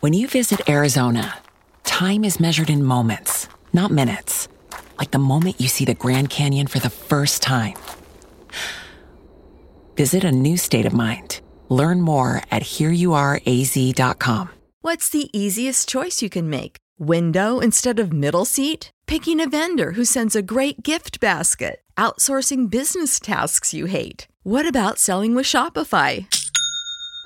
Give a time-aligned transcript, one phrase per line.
[0.00, 1.38] When you visit Arizona,
[1.82, 4.46] time is measured in moments, not minutes.
[4.96, 7.74] Like the moment you see the Grand Canyon for the first time.
[9.96, 11.40] Visit a new state of mind.
[11.68, 14.50] Learn more at hereyouareaz.com.
[14.82, 16.76] What's the easiest choice you can make?
[17.00, 18.92] Window instead of middle seat?
[19.08, 21.82] Picking a vendor who sends a great gift basket?
[21.96, 24.28] Outsourcing business tasks you hate?
[24.44, 26.28] What about selling with Shopify?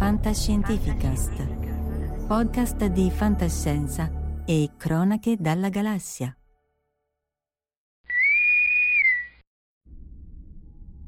[0.00, 4.10] Fantascientificast, podcast di fantascienza
[4.46, 6.34] e cronache dalla galassia.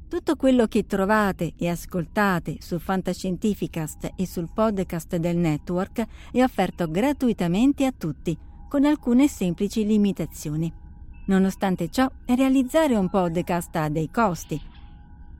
[0.06, 6.90] Tutto quello che trovate e ascoltate su Fantascientificast e sul podcast del network è offerto
[6.90, 8.36] gratuitamente a tutti,
[8.68, 10.70] con alcune semplici limitazioni.
[11.28, 14.60] Nonostante ciò, realizzare un podcast ha dei costi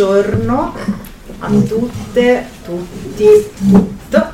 [0.00, 0.74] Buongiorno
[1.40, 3.26] a tutte, tutti,
[3.58, 4.32] tutto.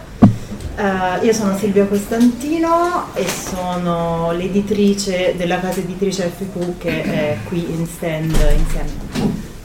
[0.76, 7.66] Uh, io sono Silvia Costantino e sono l'editrice della casa editrice FQ che è qui
[7.68, 8.90] in stand insieme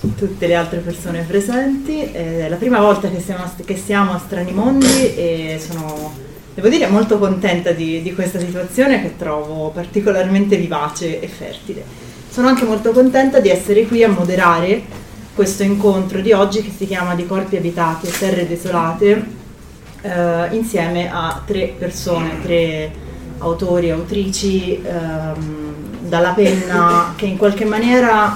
[0.01, 2.01] a tutte le altre persone presenti.
[2.01, 6.13] È la prima volta che siamo, che siamo a Strani Mondi e sono,
[6.55, 11.83] devo dire, molto contenta di, di questa situazione che trovo particolarmente vivace e fertile.
[12.27, 15.00] Sono anche molto contenta di essere qui a moderare
[15.33, 19.39] questo incontro di oggi che si chiama Di corpi abitati e terre desolate
[20.01, 22.91] eh, insieme a tre persone, tre
[23.37, 28.35] autori e autrici ehm, dalla penna che in qualche maniera,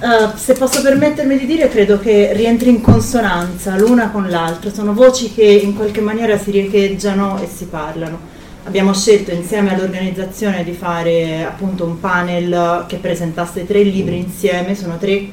[0.00, 4.92] eh, se posso permettermi di dire, credo che rientri in consonanza l'una con l'altra, sono
[4.94, 8.30] voci che in qualche maniera si riecheggiano e si parlano.
[8.64, 14.98] Abbiamo scelto insieme all'organizzazione di fare appunto un panel che presentasse tre libri insieme, sono
[14.98, 15.28] tre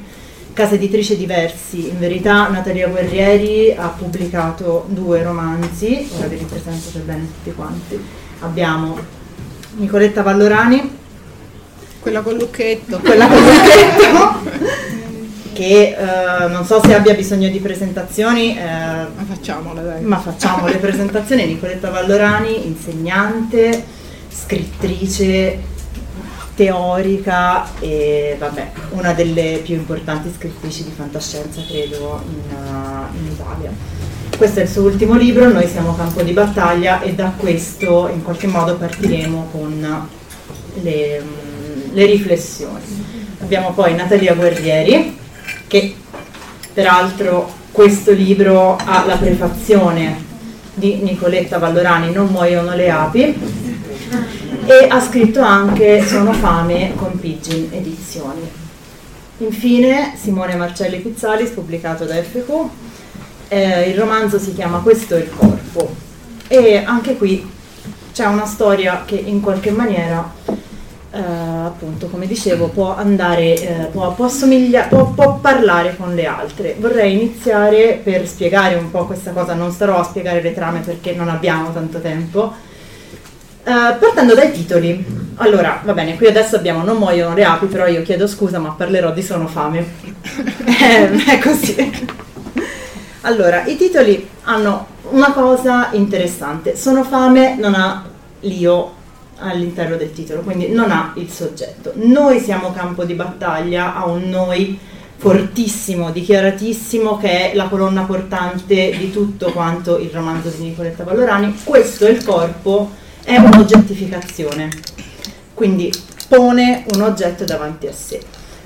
[0.60, 1.88] case editrici diversi.
[1.88, 7.98] In verità Natalia Guerrieri ha pubblicato due romanzi, ora vi ripresento per bene tutti quanti.
[8.40, 8.98] Abbiamo
[9.76, 10.98] Nicoletta Vallorani,
[11.98, 14.98] quella con Lucchetto, quella con Lucchetto
[15.54, 20.02] che eh, non so se abbia bisogno di presentazioni, eh, ma facciamole dai.
[20.02, 21.46] Ma facciamo le presentazioni.
[21.46, 23.82] Nicoletta Vallorani, insegnante,
[24.28, 25.58] scrittrice,
[26.60, 33.72] teorica e vabbè, una delle più importanti scrittrici di fantascienza credo in, uh, in, Italia.
[34.36, 38.22] Questo è il suo ultimo libro, noi siamo campo di battaglia e da questo in
[38.22, 40.08] qualche modo partiremo con
[40.82, 43.06] le, um, le riflessioni.
[43.40, 45.16] Abbiamo poi Natalia Guerrieri
[45.66, 45.94] che
[46.74, 50.28] peraltro questo libro ha la prefazione
[50.74, 53.34] di Nicoletta Vallorani, Non muoiono le api,
[54.70, 58.48] e ha scritto anche Sono fame con Pigeon Edizioni.
[59.38, 62.68] Infine Simone Marcelli Pizzalis, pubblicato da FQ,
[63.48, 65.92] eh, il romanzo si chiama Questo è il corpo
[66.46, 67.50] e anche qui
[68.12, 74.12] c'è una storia che in qualche maniera, eh, appunto come dicevo, può andare, eh, può,
[74.12, 74.28] può,
[74.88, 76.76] può, può parlare con le altre.
[76.78, 81.12] Vorrei iniziare per spiegare un po' questa cosa, non starò a spiegare le trame perché
[81.12, 82.68] non abbiamo tanto tempo
[83.62, 85.04] Uh, partendo dai titoli,
[85.36, 88.70] allora va bene, qui adesso abbiamo Non muoiono le api, però io chiedo scusa, ma
[88.70, 89.86] parlerò di Sono fame.
[90.66, 92.08] eh, è così.
[93.22, 98.04] Allora, i titoli hanno una cosa interessante: Sono fame non ha
[98.40, 98.98] l'io
[99.40, 101.92] all'interno del titolo, quindi non ha il soggetto.
[101.96, 104.78] Noi siamo campo di battaglia, ha un noi
[105.16, 111.56] fortissimo, dichiaratissimo, che è la colonna portante di tutto quanto il romanzo di Nicoletta Vallorani.
[111.62, 112.90] Questo è il corpo
[113.30, 114.68] è un'oggettificazione,
[115.54, 115.92] quindi
[116.26, 118.20] pone un oggetto davanti a sé.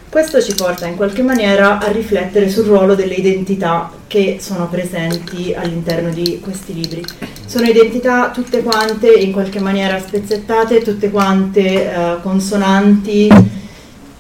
[0.09, 5.53] Questo ci porta in qualche maniera a riflettere sul ruolo delle identità che sono presenti
[5.55, 7.05] all'interno di questi libri.
[7.45, 13.31] Sono identità tutte quante in qualche maniera spezzettate, tutte quante eh, consonanti,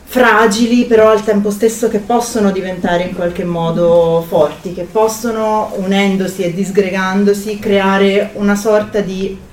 [0.05, 6.43] fragili, però al tempo stesso che possono diventare in qualche modo forti, che possono, unendosi
[6.43, 9.53] e disgregandosi, creare una sorta di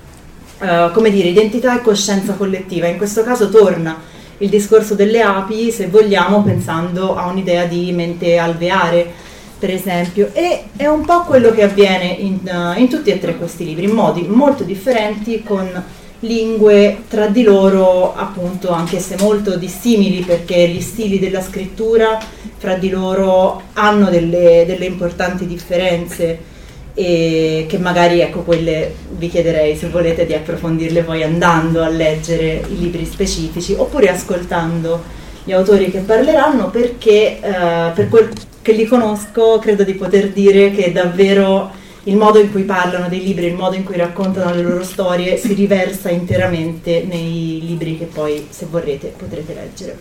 [0.62, 2.88] uh, come dire, identità e coscienza collettiva.
[2.88, 4.00] In questo caso torna
[4.38, 10.64] il discorso delle api, se vogliamo, pensando a un'idea di mente alveare, per esempio, e
[10.76, 13.92] è un po' quello che avviene in, uh, in tutti e tre questi libri, in
[13.92, 15.84] modi molto differenti, con
[16.22, 22.20] lingue tra di loro appunto anche se molto dissimili perché gli stili della scrittura
[22.58, 26.50] fra di loro hanno delle, delle importanti differenze
[26.94, 32.64] e che magari ecco quelle vi chiederei se volete di approfondirle poi andando a leggere
[32.68, 35.02] i libri specifici oppure ascoltando
[35.44, 38.30] gli autori che parleranno perché eh, per quel
[38.62, 41.72] che li conosco credo di poter dire che davvero
[42.04, 45.38] il modo in cui parlano dei libri, il modo in cui raccontano le loro storie
[45.38, 49.98] si riversa interamente nei libri che poi se vorrete potrete leggere.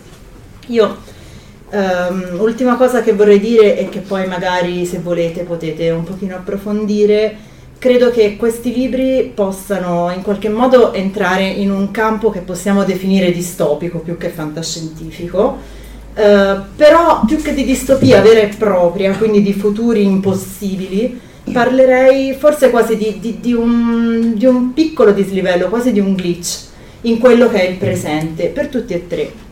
[0.67, 0.97] Io
[1.73, 6.35] Um, ultima cosa che vorrei dire e che poi magari se volete potete un pochino
[6.35, 7.33] approfondire,
[7.79, 13.31] credo che questi libri possano in qualche modo entrare in un campo che possiamo definire
[13.31, 15.57] distopico più che fantascientifico,
[16.13, 21.21] uh, però più che di distopia vera e propria, quindi di futuri impossibili,
[21.53, 26.65] parlerei forse quasi di, di, di, un, di un piccolo dislivello, quasi di un glitch
[27.03, 29.49] in quello che è il presente, per tutti e tre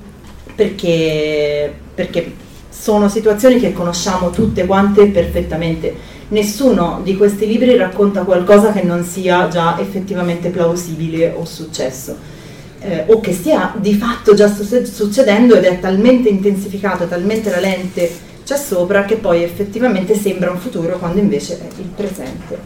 [0.59, 2.33] perché, perché
[2.69, 6.17] sono situazioni che conosciamo tutte quante perfettamente.
[6.29, 12.37] Nessuno di questi libri racconta qualcosa che non sia già effettivamente plausibile o successo.
[12.81, 18.27] Eh, o che stia di fatto già succedendo ed è talmente intensificato, talmente la lente
[18.45, 22.57] c'è sopra che poi effettivamente sembra un futuro quando invece è il presente.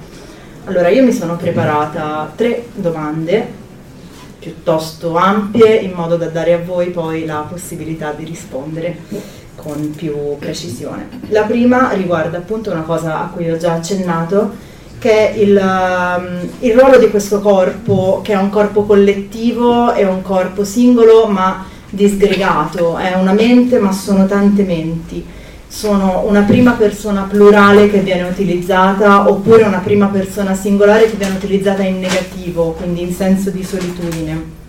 [0.66, 3.62] Allora io mi sono preparata tre domande
[4.44, 8.98] piuttosto ampie in modo da dare a voi poi la possibilità di rispondere
[9.56, 11.08] con più precisione.
[11.30, 14.52] La prima riguarda appunto una cosa a cui ho già accennato,
[15.00, 20.06] che è il, um, il ruolo di questo corpo, che è un corpo collettivo, è
[20.06, 25.26] un corpo singolo ma disgregato, è una mente ma sono tante menti.
[25.74, 31.36] Sono una prima persona plurale che viene utilizzata oppure una prima persona singolare che viene
[31.36, 34.62] utilizzata in negativo, quindi in senso di solitudine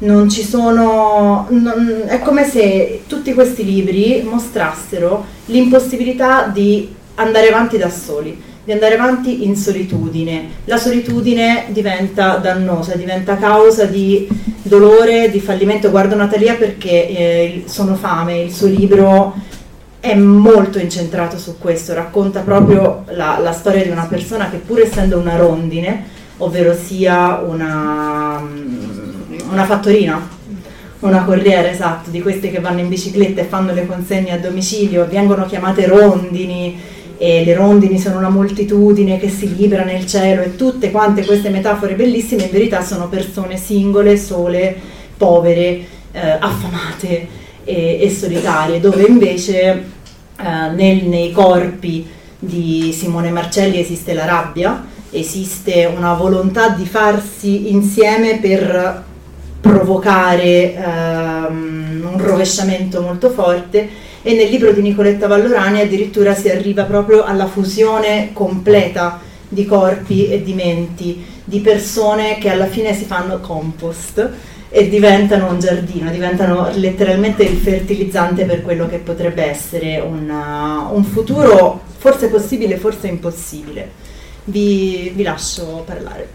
[0.00, 7.78] non ci sono, non, è come se tutti questi libri mostrassero l'impossibilità di andare avanti
[7.78, 10.48] da soli, di andare avanti in solitudine.
[10.66, 14.28] La solitudine diventa dannosa, diventa causa di
[14.60, 15.90] dolore, di fallimento.
[15.90, 19.34] Guardo Natalia perché eh, sono fame, il suo libro
[20.02, 24.80] è molto incentrato su questo, racconta proprio la, la storia di una persona che pur
[24.80, 26.04] essendo una rondine,
[26.38, 28.42] ovvero sia una
[29.52, 30.28] una fattorina,
[31.00, 35.06] una corriera esatto, di queste che vanno in bicicletta e fanno le consegne a domicilio,
[35.08, 36.80] vengono chiamate rondini
[37.18, 41.50] e le rondini sono una moltitudine che si libera nel cielo e tutte quante queste
[41.50, 44.74] metafore bellissime in verità sono persone singole, sole,
[45.16, 52.06] povere, eh, affamate e, e, solitarie, dove invece eh, nel, nei corpi
[52.38, 59.04] di Simone Marcelli esiste la rabbia, esiste una volontà di farsi insieme per
[59.60, 63.88] provocare ehm, un rovesciamento molto forte
[64.22, 70.28] e nel libro di Nicoletta Vallorani addirittura si arriva proprio alla fusione completa di corpi
[70.28, 74.30] e di menti, di persone che alla fine si fanno compost
[74.74, 81.04] e diventano un giardino, diventano letteralmente il fertilizzante per quello che potrebbe essere una, un
[81.04, 83.90] futuro forse possibile, forse impossibile.
[84.44, 86.26] Vi, vi lascio parlare.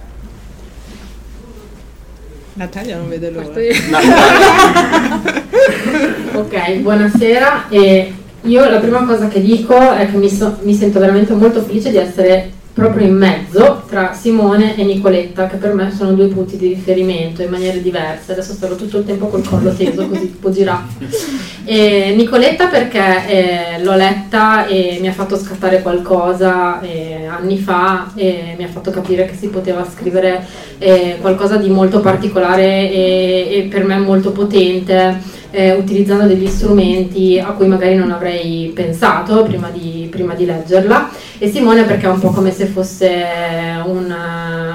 [2.53, 3.47] Natalia non vede l'ora.
[6.37, 7.69] ok, buonasera.
[7.69, 11.63] E io la prima cosa che dico è che mi, so, mi sento veramente molto
[11.63, 16.27] felice di essere proprio in mezzo tra Simone e Nicoletta, che per me sono due
[16.27, 18.33] punti di riferimento in maniere diverse.
[18.33, 21.05] Adesso starò tutto il tempo col collo teso, così tipo giraffa.
[21.69, 28.09] E Nicoletta perché eh, l'ho letta e mi ha fatto scattare qualcosa eh, anni fa
[28.15, 33.47] e mi ha fatto capire che si poteva scrivere eh, qualcosa di molto particolare e,
[33.51, 35.35] e per me molto potente.
[35.57, 41.09] Eh, utilizzando degli strumenti a cui magari non avrei pensato prima di, prima di leggerla
[41.39, 43.25] e Simone perché è un po' come se fosse
[43.85, 44.15] un,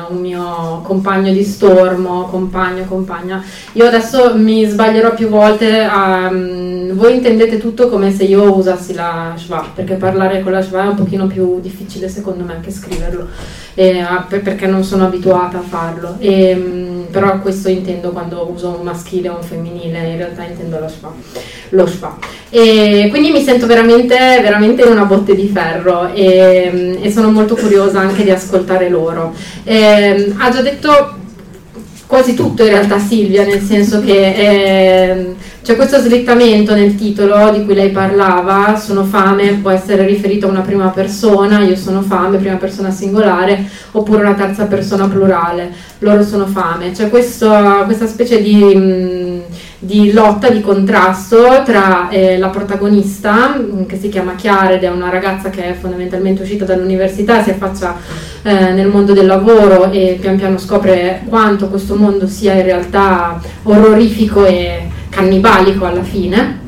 [0.09, 3.43] un, mio compagno di stormo, compagno, compagna.
[3.73, 8.95] Io adesso mi sbaglierò più volte, a, um, voi intendete tutto come se io usassi
[8.95, 12.71] la schwa, perché parlare con la schwa è un pochino più difficile secondo me che
[12.71, 13.27] scriverlo,
[13.75, 16.17] eh, perché non sono abituata a farlo.
[16.19, 20.79] E, um, però questo intendo quando uso un maschile o un femminile, in realtà intendo
[20.79, 21.13] lo schwa.
[21.71, 22.17] Lo schwa.
[22.49, 26.13] E quindi mi sento veramente, veramente in una botte di ferro.
[26.13, 29.35] E, Ehm, e, sono molto curiosa anche di ascoltare loro.
[29.65, 31.21] Eh, ha già detto
[32.07, 37.65] quasi tutto in realtà Silvia, nel senso che eh, c'è questo slittamento nel titolo di
[37.65, 42.39] cui lei parlava, sono fame, può essere riferito a una prima persona, io sono fame,
[42.39, 46.91] prima persona singolare, oppure una terza persona plurale, loro sono fame.
[46.91, 48.75] C'è questo, questa specie di...
[48.75, 49.43] Mh,
[49.85, 54.89] di lotta, di contrasto tra eh, la protagonista, mm, che si chiama Chiara ed è
[54.89, 57.97] una ragazza che è fondamentalmente uscita dall'università, si affaccia
[58.43, 63.41] eh, nel mondo del lavoro e pian piano scopre quanto questo mondo sia in realtà
[63.65, 66.61] orrorifico e cannibalico alla fine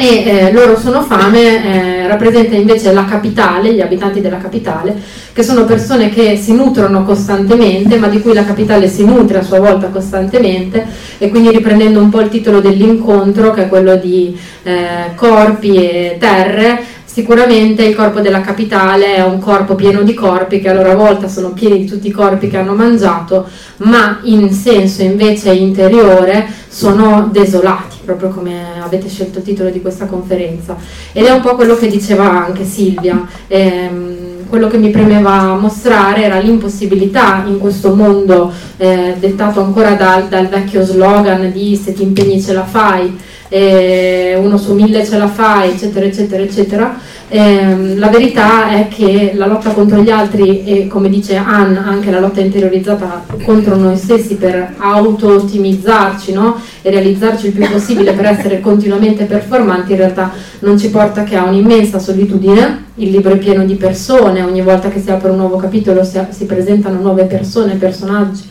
[0.00, 4.94] e eh, loro sono fame, eh, rappresenta invece la capitale, gli abitanti della capitale,
[5.32, 9.42] che sono persone che si nutrono costantemente, ma di cui la capitale si nutre a
[9.42, 10.86] sua volta costantemente,
[11.18, 16.16] e quindi riprendendo un po' il titolo dell'incontro, che è quello di eh, corpi e
[16.20, 16.80] terre,
[17.18, 21.26] Sicuramente il corpo della capitale è un corpo pieno di corpi che a loro volta
[21.26, 23.44] sono pieni di tutti i corpi che hanno mangiato,
[23.78, 30.06] ma in senso invece interiore sono desolati, proprio come avete scelto il titolo di questa
[30.06, 30.76] conferenza.
[31.10, 33.26] Ed è un po' quello che diceva anche Silvia.
[33.48, 40.28] Ehm, quello che mi premeva mostrare era l'impossibilità in questo mondo eh, dettato ancora dal,
[40.28, 43.18] dal vecchio slogan di se ti impegni ce la fai,
[43.48, 46.98] eh, uno su mille ce la fai, eccetera, eccetera, eccetera,
[47.30, 52.10] Ehm, la verità è che la lotta contro gli altri e come dice Anne anche
[52.10, 56.58] la lotta interiorizzata contro noi stessi per auto-ottimizzarci no?
[56.80, 61.36] e realizzarci il più possibile per essere continuamente performanti in realtà non ci porta che
[61.36, 62.86] a un'immensa solitudine.
[62.94, 66.18] Il libro è pieno di persone, ogni volta che si apre un nuovo capitolo si,
[66.30, 68.42] si presentano nuove persone, personaggi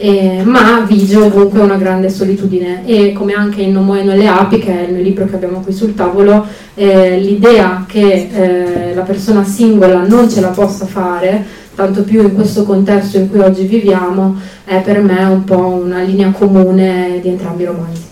[0.00, 4.58] eh, ma vige ovunque una grande solitudine e come anche in Non muoiono le api,
[4.58, 9.02] che è il mio libro che abbiamo qui sul tavolo, eh, l'idea che eh, la
[9.02, 13.66] persona singola non ce la possa fare, tanto più in questo contesto in cui oggi
[13.66, 18.08] viviamo, è per me un po' una linea comune di entrambi i romanzi.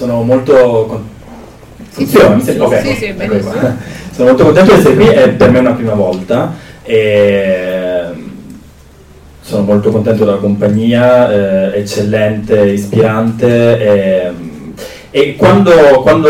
[0.00, 1.04] Sono molto
[1.90, 3.14] sì, sì, sì, okay, sì, sì,
[4.12, 8.08] sono molto contento di essere qui, è per me una prima volta e
[9.42, 11.30] sono molto contento della compagnia,
[11.74, 14.32] eh, eccellente, ispirante e,
[15.12, 16.28] e quando, quando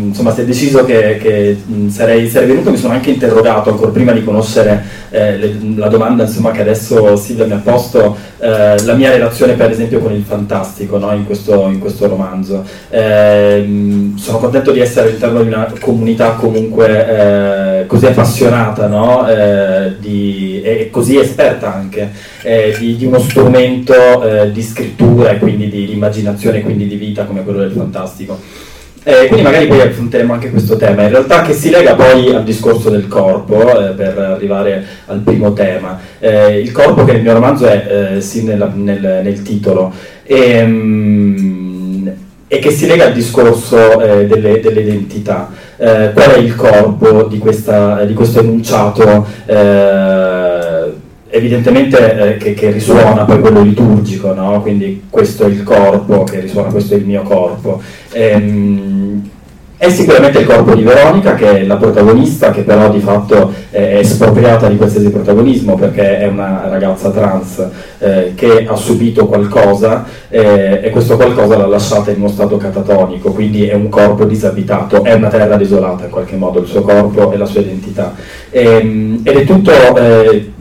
[0.00, 4.12] insomma, si è deciso che, che sarei, sarei, venuto mi sono anche interrogato ancora prima
[4.12, 8.94] di conoscere eh, le, la domanda insomma, che adesso Silvia mi ha posto, eh, la
[8.94, 11.12] mia relazione per esempio con il fantastico no?
[11.12, 12.64] in, questo, in, questo, romanzo.
[12.88, 19.28] Eh, sono contento di essere all'interno di una comunità comunque eh, così appassionata no?
[19.28, 25.68] Eh, di, e così esperta anche eh, di, di, uno strumento di scrittura e quindi
[25.68, 28.38] di immaginazione e quindi di vita come quello del fantastico.
[29.08, 32.44] Eh, quindi magari poi affronteremo anche questo tema, in realtà che si lega poi al
[32.44, 35.98] discorso del corpo, eh, per arrivare al primo tema.
[36.18, 39.92] Eh, il corpo che nel mio romanzo è eh, sì nella, nel, nel, titolo,
[40.24, 42.12] e, um,
[42.46, 45.50] e, che si lega al discorso eh, delle, identità.
[45.78, 49.26] Eh, qual è il corpo di, questa, di questo enunciato?
[51.30, 54.60] evidentemente eh, che, che, risuona poi quello liturgico, no?
[54.62, 57.80] quindi questo è il corpo che risuona, questo è il mio corpo.
[58.12, 59.30] Ehm,
[59.78, 63.98] è sicuramente il corpo di Veronica che è la protagonista, che però di fatto è
[63.98, 67.64] espropriata di qualsiasi protagonismo perché è una ragazza trans
[67.98, 73.30] eh, che ha subito qualcosa eh, e questo qualcosa l'ha lasciata in uno stato catatonico,
[73.30, 77.30] quindi è un corpo disabitato, è una terra desolata in qualche modo, il suo corpo
[77.30, 78.14] e la sua identità.
[78.50, 79.70] E, ehm, ed è tutto...
[79.96, 80.52] Eh,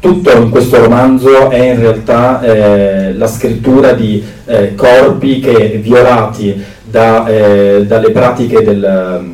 [0.00, 6.58] tutto in questo romanzo è in realtà eh, la scrittura di eh, corpi che violati
[6.90, 9.24] da, eh, dalle, pratiche del,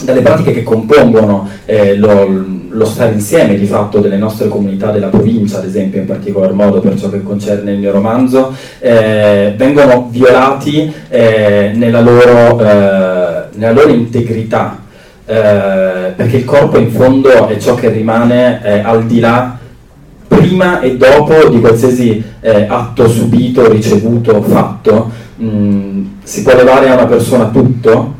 [0.00, 5.08] dalle, pratiche che compongono eh, lo, lo, stare insieme di fatto delle nostre comunità della
[5.08, 10.08] provincia, ad esempio in particolar modo per ciò che concerne il mio romanzo, eh, vengono
[10.10, 14.86] violati eh, nella loro, nella loro integrità.
[15.24, 19.58] perché il corpo in fondo è ciò che rimane al di là
[20.28, 26.90] prima e dopo di qualsiasi eh, atto subito, ricevuto, fatto, mh, mm, si può levare
[26.90, 28.14] a una persona tutto,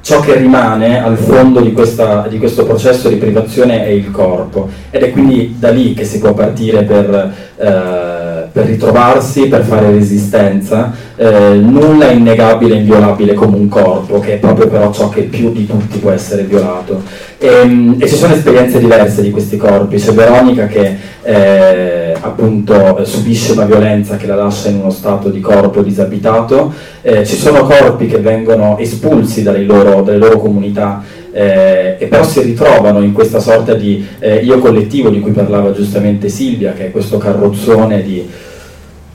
[0.00, 4.68] ciò che rimane al fondo di, questa, di, questo processo di privazione è il corpo.
[4.90, 8.13] Ed è quindi da lì che si può partire per, eh,
[8.54, 10.92] per ritrovarsi, per fare resistenza.
[11.16, 15.22] Eh, nulla è innegabile e inviolabile come un corpo, che è proprio però ciò che
[15.22, 17.02] più di tutti può essere violato.
[17.36, 23.04] E, ehm, e ci sono esperienze diverse di questi corpi, c'è Veronica che eh, appunto
[23.04, 27.64] subisce una violenza che la lascia in uno stato di corpo disabitato, eh, ci sono
[27.64, 31.02] corpi che vengono espulsi dalle loro, dalle loro comunità
[31.34, 35.72] eh, e però si ritrovano in questa sorta di eh, io collettivo di cui parlava
[35.72, 38.26] giustamente Silvia, che è questo carrozzone di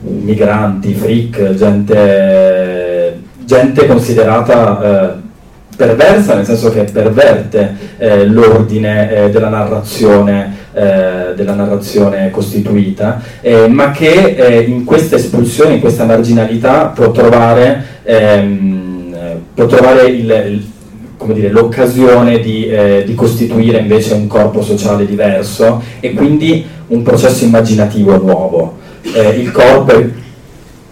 [0.01, 5.27] migranti, freak, gente, gente considerata eh,
[5.77, 13.69] perversa, nel senso che perverte eh, l'ordine eh, della, narrazione, eh, della narrazione costituita, eh,
[13.69, 19.15] ma che eh, in questa espulsione, in questa marginalità può trovare, ehm,
[19.53, 20.67] può trovare il
[21.27, 27.43] dire, l'occasione di, eh, di, costituire invece un corpo sociale diverso e quindi un processo
[27.43, 28.77] immaginativo nuovo.
[29.01, 30.08] il corpo è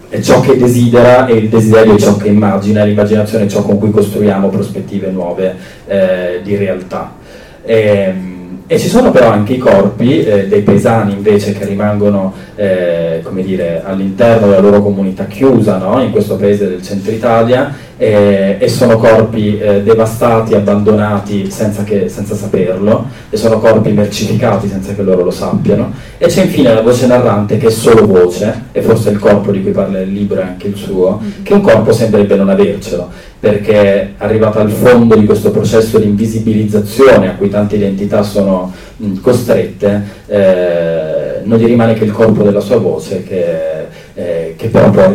[0.08, 3.78] è ciò che desidera e il desiderio è ciò che immagina, l'immaginazione è ciò con
[3.78, 5.54] cui costruiamo prospettive nuove
[5.86, 7.14] eh, di realtà.
[7.62, 8.37] E, ehm,
[8.70, 13.82] e, ci sono però anche i corpi eh, dei paesani invece che rimangono eh, dire,
[13.82, 16.02] all'interno della loro comunità chiusa no?
[16.02, 22.10] in questo paese del centro Italia eh, e sono corpi eh, devastati, abbandonati senza, che,
[22.10, 26.82] senza, saperlo e sono corpi mercificati senza che loro lo sappiano e c'è infine la
[26.82, 30.40] voce narrante che è solo voce e forse il corpo di cui parla il libro
[30.40, 31.42] è anche il suo mm-hmm.
[31.42, 33.08] che un corpo sembrerebbe non avercelo
[33.40, 39.20] perché arrivata al fondo di questo processo di invisibilizzazione a cui tante identità sono mh,
[39.20, 44.90] costrette eh, non gli rimane che il corpo della sua voce che, eh, che però
[44.90, 45.12] può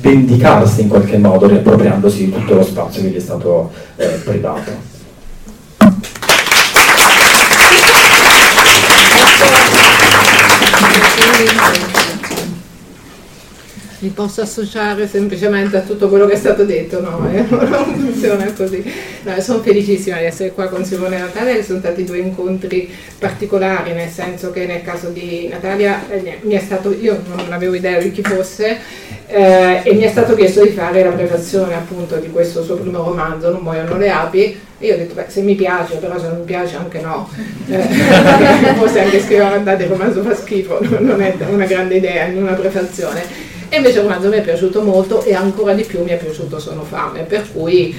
[0.00, 4.92] vendicarsi in qualche modo riappropriandosi di tutto lo spazio che gli è stato eh, privato.
[14.04, 17.40] Mi posso associare semplicemente a tutto quello che è stato detto, no, eh?
[17.48, 18.84] non funziona così.
[19.22, 22.86] No, sono felicissima di essere qua con Simone e Natalia, che sono stati due incontri
[23.18, 27.72] particolari, nel senso che nel caso di Natalia eh, mi è stato, io non avevo
[27.72, 28.76] idea di chi fosse,
[29.26, 33.02] eh, e mi è stato chiesto di fare la prefazione appunto di questo suo primo
[33.02, 36.26] romanzo, Non muoiono le api, e io ho detto, beh, se mi piace, però se
[36.26, 37.26] non mi piace anche no.
[37.68, 37.80] Eh,
[38.76, 42.52] forse anche scrivere, guardate, il romanzo fa schifo, non è una grande idea in una
[42.52, 43.53] prefazione.
[43.74, 46.60] E invece il romanzo mi è piaciuto molto e ancora di più mi è piaciuto
[46.60, 47.92] Sono fame, per cui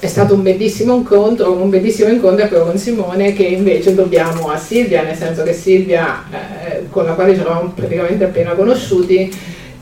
[0.00, 4.58] è stato un bellissimo incontro, un bellissimo incontro quello con Simone che invece dobbiamo a
[4.58, 9.32] Silvia, nel senso che Silvia, eh, con la quale ci eravamo praticamente appena conosciuti,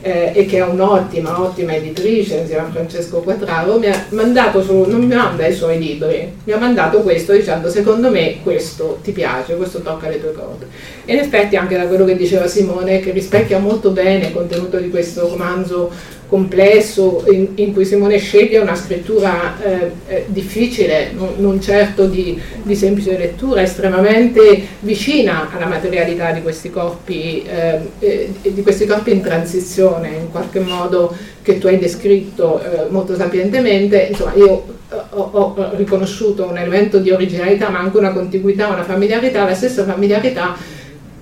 [0.01, 4.85] eh, e che è un'ottima, ottima editrice insieme a Francesco Quattraro, mi ha mandato su,
[4.87, 9.11] non mi manda i suoi libri, mi ha mandato questo dicendo secondo me questo ti
[9.11, 10.67] piace, questo tocca le tue corde.
[11.05, 14.77] E in effetti anche da quello che diceva Simone, che rispecchia molto bene il contenuto
[14.77, 15.91] di questo romanzo
[16.29, 22.39] complesso in, in, cui Simone sceglie una scrittura eh, eh, difficile, non, non certo di,
[22.61, 29.11] di, semplice lettura, estremamente vicina alla materialità di questi, corpi, eh, eh di questi corpi
[29.11, 34.09] in transizione, in qualche modo che tu hai descritto eh, molto sapientemente.
[34.11, 34.65] Insomma, io
[35.09, 39.83] ho, ho, riconosciuto un elemento di originalità, ma anche una contiguità, una familiarità, la stessa
[39.83, 40.55] familiarità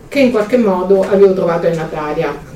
[0.10, 2.56] che in qualche modo avevo trovato in Natalia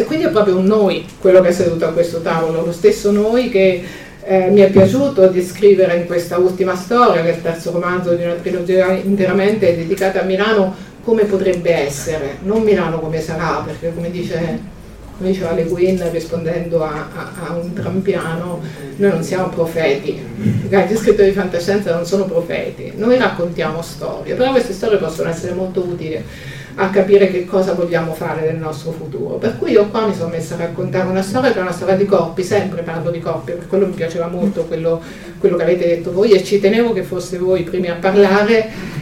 [0.00, 3.10] e quindi è proprio un noi quello che è seduto a questo tavolo, lo stesso
[3.10, 3.82] noi che
[4.22, 8.24] eh, mi è piaciuto descrivere in questa ultima storia, che è il terzo romanzo di
[8.24, 14.10] una trilogia interamente dedicata a Milano, come potrebbe essere, non Milano come sarà, perché come
[14.10, 14.78] dice
[15.20, 18.62] come diceva Le Guin rispondendo a, a, a, un trampiano,
[18.96, 20.18] noi non siamo profeti,
[20.66, 25.52] gli scrittori di fantascienza non sono profeti, noi raccontiamo storie, però queste storie possono essere
[25.52, 26.24] molto utili
[26.80, 29.34] a capire che cosa vogliamo fare nel nostro futuro.
[29.34, 31.94] Per cui io qua mi sono messa a raccontare una storia che è una storia
[31.94, 35.00] di coppie, sempre parlo di coppie, per quello mi piaceva molto quello,
[35.38, 38.98] quello che avete detto voi e ci tenevo che foste voi i primi a parlare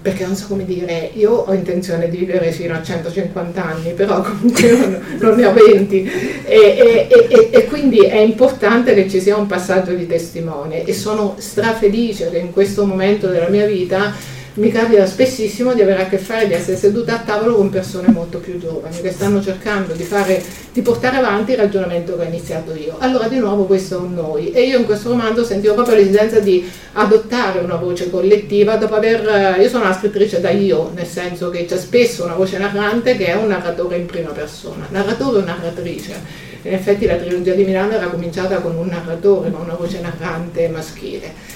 [0.00, 4.20] perché non so come dire, io ho intenzione di vivere fino a 150 anni, però
[4.20, 6.10] comunque non, non ne ho 20
[6.44, 10.92] e, e, e, e, quindi è importante che ci sia un passaggio di testimone e
[10.92, 14.12] sono strafelice che in questo momento della mia vita
[14.54, 18.08] mi capita spessissimo di avere a che fare, di essere seduta a tavolo con persone
[18.08, 20.40] molto più giovani che stanno cercando di, fare,
[20.72, 22.94] di portare avanti il ragionamento che ho iniziato io.
[22.98, 26.38] Allora di nuovo questo è un noi e io in questo romanzo sentivo proprio l'esigenza
[26.38, 31.50] di adottare una voce collettiva dopo aver, io sono una scrittrice da io, nel senso
[31.50, 35.44] che c'è spesso una voce narrante che è un narratore in prima persona, narratore o
[35.44, 36.42] narratrice.
[36.62, 40.68] In effetti la trilogia di Milano era cominciata con un narratore, con una voce narrante
[40.68, 41.53] maschile.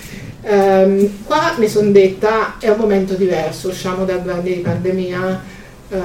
[0.51, 5.43] Um, qua mi sono detta è un momento diverso, usciamo da due anni di pandemia,
[5.91, 5.97] uh,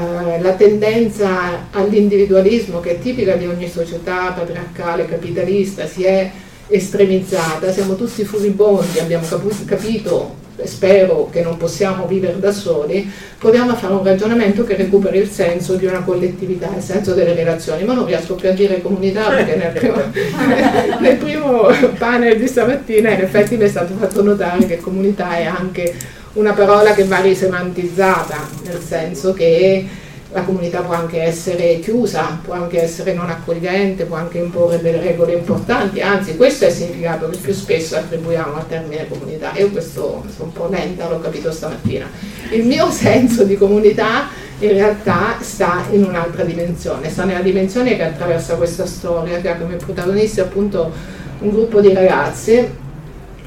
[0.41, 6.29] la tendenza all'individualismo che è tipica di ogni società patriarcale, capitalista, si è
[6.67, 13.71] estremizzata, siamo tutti furibondi, abbiamo capu- capito spero che non possiamo vivere da soli, proviamo
[13.71, 17.83] a fare un ragionamento che recuperi il senso di una collettività, il senso delle relazioni,
[17.83, 19.95] ma non riesco più a dire comunità perché nel primo,
[20.99, 25.45] nel primo panel di stamattina in effetti mi è stato fatto notare che comunità è
[25.45, 25.93] anche
[26.33, 29.85] una parola che va risemantizzata, nel senso che
[30.33, 34.99] la comunità può anche essere chiusa, può anche essere non accogliente, può anche imporre delle
[34.99, 39.51] regole importanti, anzi questo è il significato che più spesso attribuiamo al termine comunità.
[39.57, 42.09] Io questo sono un po' lenta, l'ho capito stamattina.
[42.49, 44.27] Il mio senso di comunità
[44.59, 49.55] in realtà sta in un'altra dimensione, sta nella dimensione che attraversa questa storia, che ha
[49.55, 50.91] come protagonisti appunto
[51.39, 52.81] un gruppo di ragazzi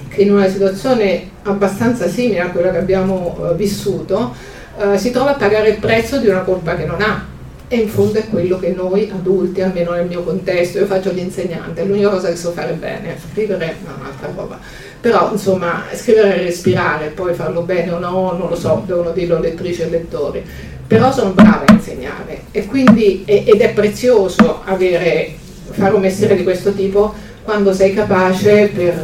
[0.09, 4.35] che in una situazione abbastanza simile a quella che abbiamo uh, vissuto,
[4.79, 7.35] eh, si trova a pagare il prezzo di una colpa che non ha.
[7.69, 11.85] E in fondo è quello che noi adulti, almeno nel mio contesto, io faccio l'insegnante,
[11.85, 14.61] l'unica cosa che so fare bene, scrivere è un'altra roba.
[15.01, 19.41] Però insomma, scrivere e respirare, poi farlo bene o no, non lo so, devono dirlo
[19.41, 20.45] lettrici e lettori.
[20.87, 25.35] Però sono brava a insegnare e quindi, ed è prezioso avere,
[25.71, 27.13] fare un mestiere di questo tipo
[27.43, 28.95] quando sei capace per...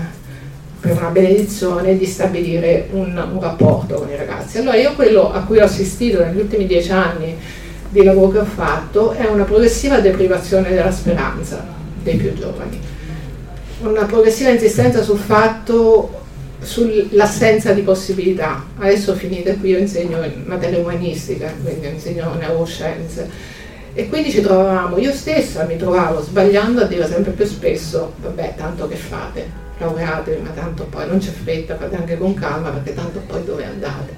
[0.00, 0.03] Uh,
[0.84, 4.58] per una benedizione di stabilire un, un, rapporto con i ragazzi.
[4.58, 7.34] Allora io quello a cui ho assistito negli ultimi dieci anni
[7.88, 11.64] di lavoro che ho fatto è una progressiva deprivazione della speranza
[12.02, 12.78] dei più giovani,
[13.80, 16.20] una progressiva insistenza sul fatto
[16.60, 18.62] sull'assenza di possibilità.
[18.76, 23.30] Adesso finite qui, io insegno in materia umanistica, quindi insegno neuroscienze.
[23.94, 28.54] E quindi ci trovavamo, io stessa mi trovavo sbagliando a dire sempre più spesso, vabbè,
[28.56, 32.94] tanto che fate, laureatevi, ma tanto poi non c'è fretta, fate anche con calma, perché
[32.94, 34.14] tanto poi dove andate?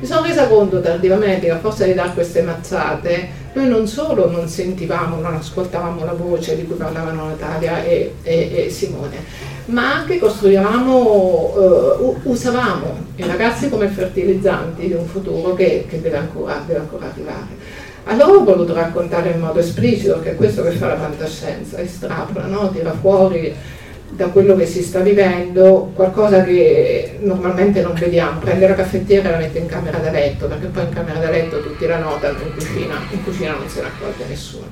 [0.00, 4.28] Mi sono resa conto tardivamente che a forza di dare queste mazzate, noi non solo
[4.28, 9.16] non sentivamo, non ascoltavamo la voce di cui parlavano Natalia e, e, e Simone,
[9.66, 16.16] ma anche costruivamo, uh, usavamo i ragazzi come fertilizzanti di un futuro che, che deve,
[16.16, 17.80] ancora, deve, ancora, arrivare.
[18.04, 22.46] Allora ho voluto raccontare in modo esplicito che è questo che fa la fantascienza, estrapola,
[22.46, 22.70] no?
[22.72, 23.54] tira fuori
[24.14, 29.32] da quello che si sta vivendo qualcosa che normalmente non vediamo, prende la caffettiera e
[29.32, 32.38] la mette in camera da letto, perché poi in camera da letto tutti la notano,
[32.42, 34.66] in cucina, in cucina non se ne accorge nessuno.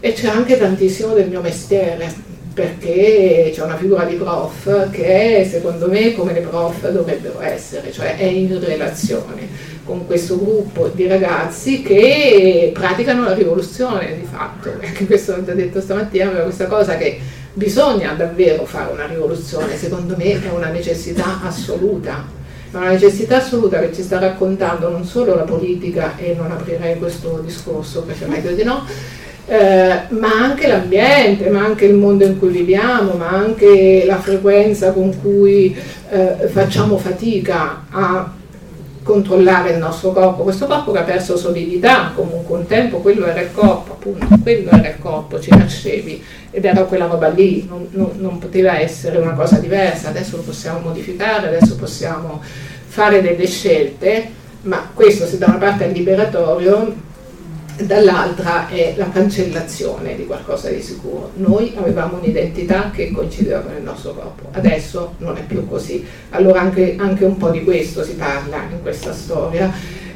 [0.00, 2.10] E c'è anche tantissimo del mio mestiere,
[2.54, 8.16] perché c'è una figura di prof che secondo me come le prof dovrebbero essere, cioè
[8.16, 15.04] è in relazione con questo gruppo di ragazzi che praticano la rivoluzione di fatto, anche
[15.06, 17.20] questo l'ho già detto stamattina, ma questa cosa che
[17.56, 22.22] bisogna davvero fare una rivoluzione, secondo me è una necessità assoluta,
[22.70, 26.98] è una necessità assoluta che ci sta raccontando non solo la politica, e non aprirei
[26.98, 28.84] questo discorso perché è meglio di no,
[29.46, 34.92] eh, ma anche l'ambiente, ma anche il mondo in cui viviamo, ma anche la frequenza
[34.92, 35.74] con cui
[36.10, 38.30] eh, facciamo fatica a
[39.06, 43.40] controllare il nostro corpo, questo corpo che ha perso solidità, comunque un tempo quello era
[43.40, 46.20] il corpo, appunto, quello era il corpo, ci nascevi.
[46.50, 50.42] Ed era quella roba lì, non, non, non poteva essere una cosa diversa, adesso lo
[50.42, 54.28] possiamo modificare, adesso possiamo fare delle scelte,
[54.62, 56.92] ma questo se da una parte è liberatorio,
[57.82, 61.32] dall'altra è la cancellazione di qualcosa di sicuro.
[61.36, 66.04] Noi avevamo un'identità che coincideva con il nostro corpo, adesso non è più così.
[66.30, 69.72] Allora anche, anche un po' di questo si parla in questa storia,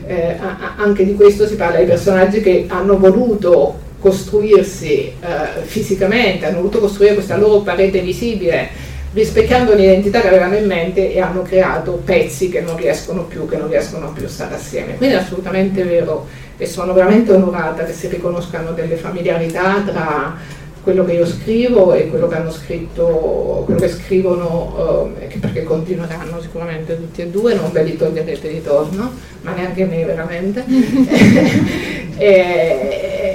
[0.07, 0.37] eh,
[0.77, 6.81] anche di questo si parla di personaggi che hanno voluto costruirsi eh, fisicamente, hanno voluto
[6.81, 12.49] costruire questa loro parete visibile rispecchiando un'identità che avevano in mente e hanno creato pezzi
[12.49, 14.97] che non riescono più, che non riescono più a stare assieme.
[14.97, 20.37] Quindi è assolutamente vero e sono veramente onorata che si riconoscano delle familiarità tra
[20.83, 26.41] quello che io scrivo e quello che hanno scritto, quello che scrivono, eh, perché continueranno
[26.41, 30.65] sicuramente tutti e due, non ve li toglierete di torno, ma neanche me veramente.
[32.17, 33.35] e,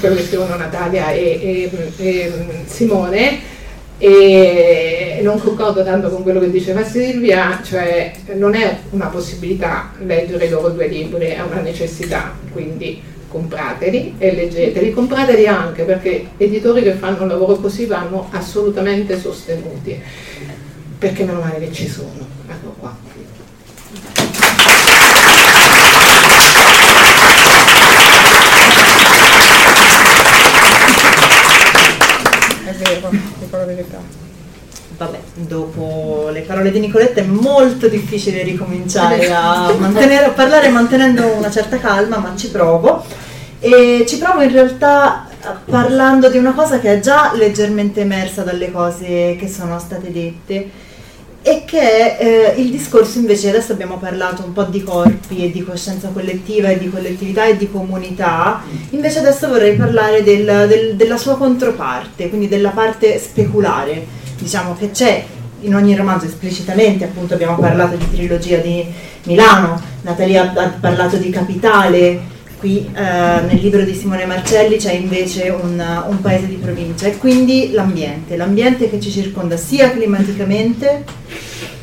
[0.00, 2.32] quello che scrivono Natalia e, e, e
[2.66, 3.54] Simone
[3.98, 10.46] e non concordo tanto con quello che diceva Silvia, cioè non è una possibilità leggere
[10.46, 16.82] i loro due libri, è una necessità, quindi comprateli e leggeteli, comprateli anche perché editori
[16.82, 20.00] che fanno un lavoro così vanno assolutamente sostenuti,
[20.98, 22.26] perché meno male che ci sono.
[22.48, 22.96] Ecco qua.
[33.38, 33.98] È la verità.
[34.96, 41.26] Vabbè, dopo le parole di Nicoletta è molto difficile ricominciare a, mantenere, a parlare mantenendo
[41.32, 43.04] una certa calma, ma ci provo.
[43.58, 45.26] E ci provo in realtà
[45.64, 50.70] parlando di una cosa che è già leggermente emersa dalle cose che sono state dette
[51.48, 55.62] e che eh, il discorso invece, adesso abbiamo parlato un po' di corpi e di
[55.62, 61.16] coscienza collettiva e di collettività e di comunità, invece adesso vorrei parlare del, del, della
[61.16, 64.04] sua controparte, quindi della parte speculare,
[64.36, 65.24] diciamo che c'è
[65.60, 68.84] in ogni romanzo esplicitamente, appunto abbiamo parlato di trilogia di
[69.26, 75.48] Milano, Natalia ha parlato di Capitale, qui eh, nel libro di Simone Marcelli c'è invece
[75.50, 81.04] un, un, paese di provincia e quindi l'ambiente, l'ambiente che ci circonda sia climaticamente,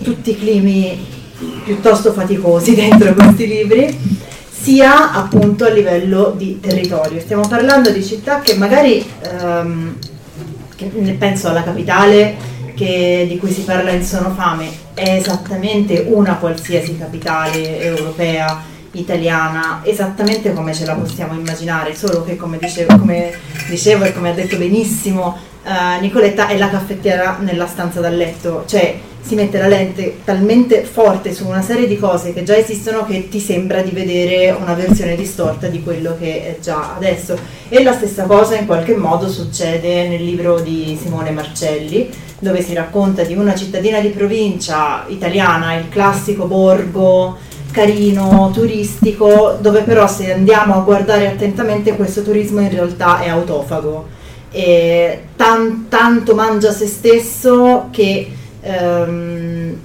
[0.02, 1.06] tutti i climi
[1.64, 3.98] piuttosto faticosi dentro questi libri,
[4.50, 7.20] sia appunto a livello di territorio.
[7.20, 9.98] Stiamo parlando di città che magari, ehm,
[10.76, 10.86] che
[11.18, 17.80] penso alla capitale che, di cui si parla in Sonofame, è esattamente una qualsiasi capitale
[17.82, 23.32] europea italiana esattamente come ce la possiamo immaginare, solo che come dicevo, come
[23.68, 28.64] dicevo e come ha detto benissimo uh, Nicoletta è la caffettiera nella stanza da letto,
[28.68, 33.06] cioè si mette la lente talmente forte su una serie di cose che già esistono
[33.06, 37.38] che ti sembra di vedere una versione distorta di quello che è già adesso.
[37.70, 42.74] E la stessa cosa in qualche modo succede nel libro di Simone Marcelli, dove si
[42.74, 47.38] racconta di una cittadina di provincia italiana, il classico borgo
[47.74, 54.08] carino, turistico, dove però se andiamo a guardare attentamente questo turismo in realtà è autofago.
[54.52, 58.32] E tan, tanto mangia se stesso che
[58.62, 59.76] ehm,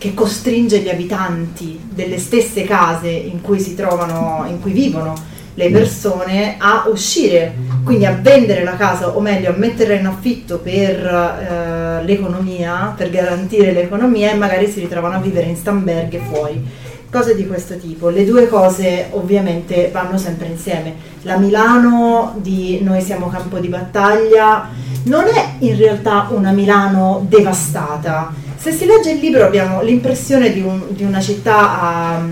[0.00, 5.12] che costringe gli abitanti delle stesse case in cui si trovano, in cui vivono
[5.52, 10.58] le persone a uscire, quindi a vendere la casa o meglio a metterla in affitto
[10.58, 16.64] per eh, l'economia, per garantire l'economia e magari si ritrovano a vivere in stamberghe fuori.
[17.10, 18.08] Cose di questo tipo.
[18.08, 20.94] Le due cose ovviamente vanno sempre insieme.
[21.22, 24.68] La Milano di Noi siamo campo di battaglia
[25.04, 28.32] non è in realtà una Milano devastata.
[28.56, 32.22] Se si legge il libro abbiamo l'impressione di, un, di una città a,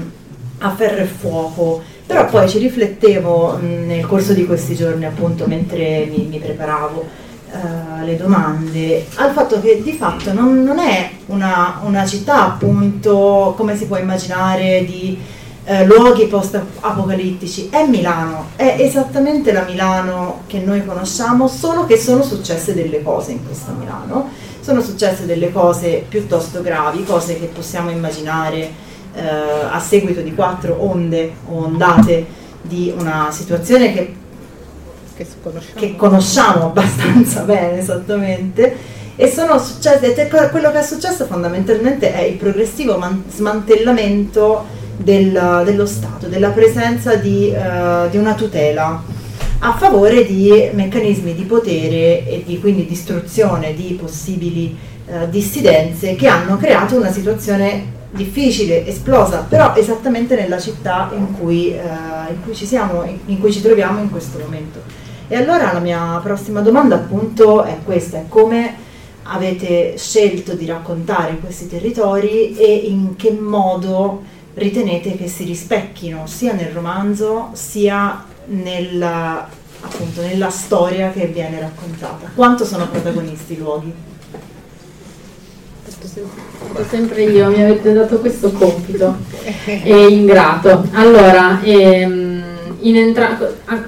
[0.59, 5.47] a ferro e fuoco, però poi ci riflettevo mh, nel corso di questi giorni, appunto,
[5.47, 11.11] mentre mi, mi preparavo uh, le domande, al fatto che di fatto non, non è
[11.27, 15.19] una, una, città, appunto, come si può immaginare, di
[15.65, 22.23] uh, luoghi post-apocalittici, è Milano, è esattamente la Milano che noi conosciamo, solo che sono
[22.23, 24.31] successe delle cose in questa Milano,
[24.61, 29.23] sono successe delle cose piuttosto gravi, cose che possiamo immaginare eh,
[29.71, 32.27] a seguito di quattro onde o ondate
[32.63, 34.15] di una situazione che,
[35.25, 35.81] che, conosciamo.
[35.81, 42.37] che conosciamo abbastanza bene esattamente e sono successe, quello che è successo fondamentalmente è il
[42.37, 44.65] progressivo man- smantellamento
[44.97, 49.03] del, dello Stato, della presenza di, uh, di, una tutela
[49.61, 54.77] a favore di meccanismi di potere e di quindi distruzione di possibili
[55.07, 61.73] uh, dissidenze che hanno creato una situazione difficile, esplosa, però esattamente nella città in cui,
[61.73, 61.81] eh,
[62.31, 64.81] in cui ci siamo, in cui ci troviamo in questo momento.
[65.29, 68.87] E allora la mia prossima domanda appunto è questa, è come
[69.25, 74.23] avete scelto di raccontare questi territori e in che modo
[74.55, 79.47] ritenete che si rispecchino sia nel romanzo sia nella,
[79.81, 82.31] appunto, nella storia che viene raccontata.
[82.35, 83.93] Quanto sono protagonisti i luoghi?
[85.85, 89.17] Fatto sempre io, mi avete dato questo compito
[89.65, 90.87] e ingrato.
[90.93, 92.38] Allora, ehm,
[92.83, 93.39] entra-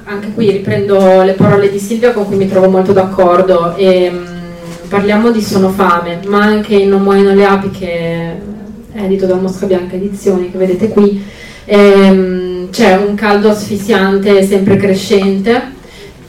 [0.05, 3.75] anche qui riprendo le parole di Silvia con cui mi trovo molto d'accordo.
[3.77, 4.27] Ehm,
[4.89, 7.89] parliamo di Sono fame, ma anche in Non muoiono le api che
[8.93, 11.23] è edito da Mosca Bianca Edizioni, che vedete qui.
[11.65, 15.79] Ehm, c'è un caldo asfissiante sempre crescente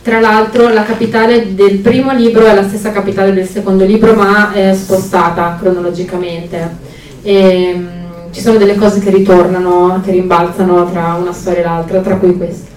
[0.04, 4.52] tra l'altro la capitale del primo libro è la stessa capitale del secondo libro, ma
[4.52, 6.69] è spostata cronologicamente.
[7.21, 8.01] E, ehm,
[8.32, 12.36] ci sono delle cose che ritornano, che rimbalzano tra una storia e l'altra, tra cui
[12.36, 12.70] questa.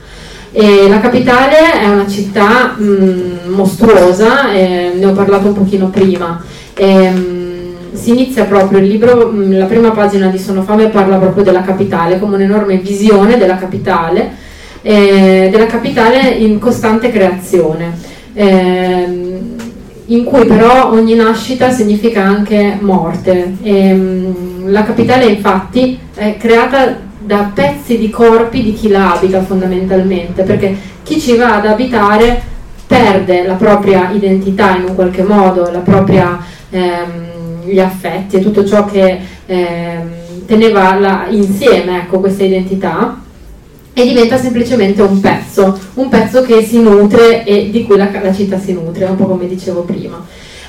[0.53, 6.43] E la capitale è una città mh, mm, mostruosa, ne ho parlato un pochino prima.
[6.75, 10.89] E, mh, si inizia proprio il libro, mh, mm, la prima pagina di Sono Fame
[10.89, 14.43] parla proprio della capitale, come un'enorme visione della capitale
[14.85, 17.97] eh, della capitale in costante creazione,
[18.35, 19.54] eh,
[20.07, 23.57] in cui però ogni nascita significa anche morte.
[23.63, 29.43] E, ehm, la capitale infatti è creata da pezzi di corpi di chi la abita
[29.43, 32.53] fondamentalmente, perché chi ci va ad abitare
[32.87, 36.39] perde la propria identità in un qualche modo, propria,
[36.71, 40.09] ehm, gli affetti e tutto ciò che ehm,
[40.47, 43.23] teneva la, insieme ecco, questa identità
[43.95, 48.35] e diventa semplicemente un pezzo, un pezzo che si nutre e di cui la, la
[48.35, 50.23] città si nutre, un po' come dicevo prima.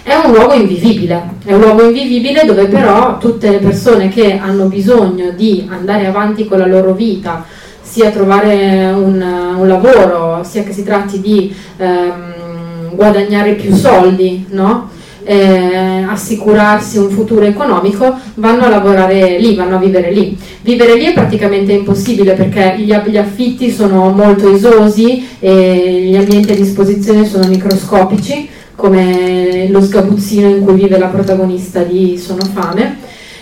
[0.03, 4.65] È un luogo invivibile, è un luogo invivibile dove però tutte le persone che hanno
[4.65, 7.43] bisogno di andare avanti con la loro vita,
[7.81, 14.89] sia trovare un, un lavoro, sia che si tratti di ehm, guadagnare più soldi, no?
[15.25, 20.37] Eh, assicurarsi un futuro economico, vanno a lavorare lì, vanno a vivere lì.
[20.61, 26.51] Vivere lì è praticamente impossibile perché gli, gli affitti sono molto esosi e gli ambienti
[26.51, 32.97] a disposizione sono microscopici, come lo sgabuzzino in cui vive la protagonista di Sono fame.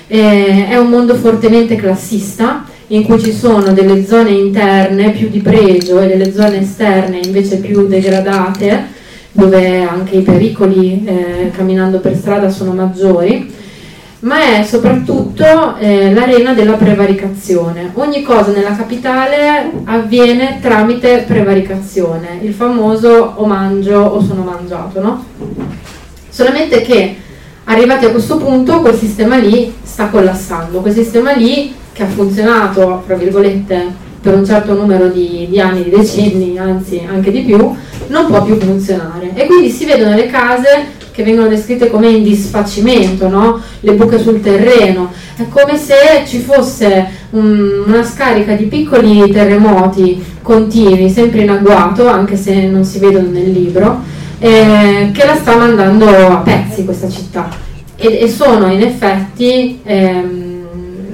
[0.08, 5.40] Eh, è un mondo fortemente classista in cui ci sono delle zone interne più di
[5.40, 9.02] pregio e delle zone esterne invece più degradate
[9.34, 13.52] dove anche i pericoli eh, camminando per strada sono maggiori,
[14.20, 17.92] ma è soprattutto eh, l'arena della prevaricazione.
[17.96, 25.26] Ogni cosa nella capitale avviene tramite prevaricazione, il famoso o mangio o sono mangiato, no?
[26.30, 27.16] Solamente che
[27.66, 33.04] arrivati a questo punto quel sistema lì sta collassando, quel sistema lì che ha funzionato,
[33.06, 37.58] fra virgolette, per un certo numero di, di anni, di decenni, anzi anche di più,
[38.08, 39.32] non può più funzionare.
[39.34, 43.60] E quindi si vedono le case che vengono descritte come in disfacimento, no?
[43.82, 50.24] le buche sul terreno, è come se ci fosse un, una scarica di piccoli terremoti
[50.42, 54.00] continui, sempre in agguato, anche se non si vedono nel libro,
[54.40, 57.50] eh, che la sta mandando a pezzi questa città.
[57.98, 60.66] e, e sono in effetti ehm,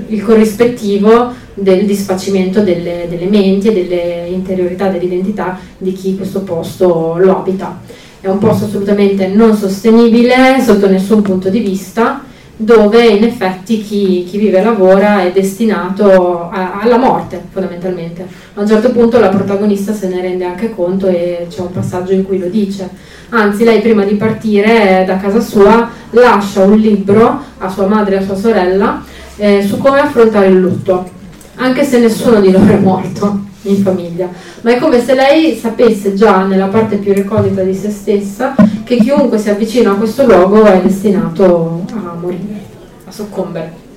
[0.09, 7.17] il corrispettivo del disfacimento delle, delle menti e delle interiorità dell'identità di chi questo posto
[7.17, 7.79] lo abita.
[8.21, 12.23] È un posto assolutamente non sostenibile sotto nessun punto di vista,
[12.61, 18.27] dove in effetti chi, chi vive e lavora è destinato a, alla morte fondamentalmente.
[18.55, 22.11] A un certo punto la protagonista se ne rende anche conto e c'è un passaggio
[22.11, 22.89] in cui lo dice.
[23.29, 28.17] Anzi, lei prima di partire da casa sua lascia un libro a sua madre e
[28.17, 29.03] a sua sorella
[29.37, 31.17] eh, su come affrontare il lutto
[31.61, 34.29] anche se nessuno di loro è morto in famiglia,
[34.61, 38.55] ma è come se lei sapesse già nella parte più recondita di se stessa
[38.85, 42.61] che chiunque si avvicina a questo luogo è destinato a morire,
[43.05, 43.87] a soccombere.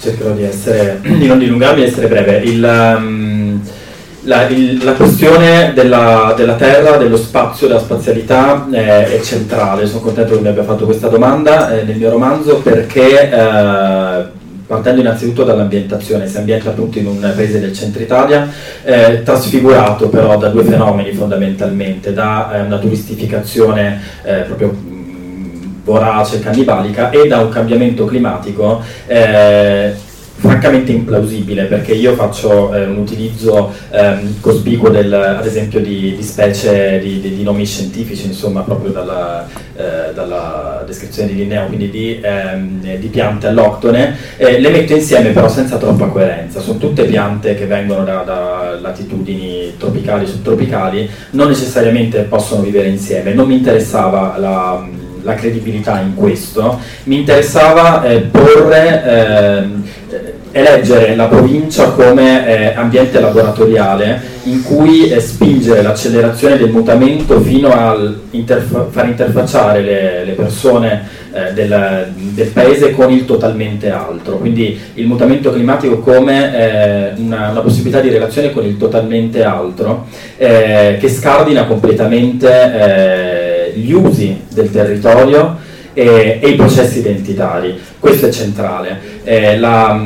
[0.00, 2.36] Cercherò di, essere, di non dilungarmi e essere breve.
[2.44, 3.35] Il, um,
[4.26, 9.86] la, il, la, questione della, della, Terra, dello spazio, della spazialità eh, è centrale.
[9.86, 14.24] Sono contento che mi abbia fatto questa domanda eh, nel mio romanzo perché, eh,
[14.66, 18.48] partendo innanzitutto dall'ambientazione, si ambienta appunto in un paese del centro Italia,
[18.84, 26.40] eh, trasfigurato però da due fenomeni fondamentalmente, da eh, una turistificazione eh, proprio mm, vorace,
[26.40, 28.82] cannibalica e da un cambiamento climatico
[30.38, 36.22] francamente implausibile perché io faccio eh, un utilizzo ehm, cospicuo del, ad esempio di, di
[36.22, 41.90] specie di, di, di, nomi scientifici insomma proprio dalla, eh, dalla descrizione di Linneo quindi
[41.90, 46.60] di, ehm, di piante alloctone eh, le metto insieme però senza troppa coerenza.
[46.60, 53.32] Sono tutte piante che vengono da, da latitudini tropicali subtropicali non necessariamente possono vivere insieme.
[53.32, 61.26] Non mi interessava la la credibilità in questo, mi interessava eh, porre, eh, eleggere la
[61.26, 67.94] provincia come eh, ambiente laboratoriale in cui eh, spingere l'accelerazione del mutamento fino a
[68.30, 74.78] interfa- far interfacciare le, le persone eh, del, del, paese con il totalmente altro, quindi
[74.94, 80.06] il mutamento climatico come eh, una, una, possibilità di relazione con il totalmente altro
[80.36, 83.45] che scardina completamente
[83.76, 85.56] gli usi del territorio
[85.92, 87.78] e, e, i processi identitari.
[87.98, 89.00] Questo è centrale.
[89.24, 89.98] Eh, la,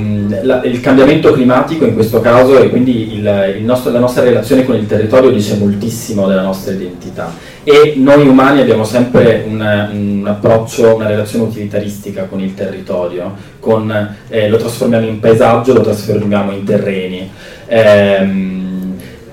[0.42, 4.64] la, il cambiamento climatico in questo caso e quindi il, il nostro, la nostra relazione
[4.64, 10.26] con il territorio dice moltissimo della nostra identità e noi umani abbiamo sempre un, un
[10.26, 16.52] approccio, una relazione utilitaristica con il territorio, con, eh, lo trasformiamo in paesaggio, lo trasformiamo
[16.52, 17.30] in terreni.
[17.66, 18.58] Eh,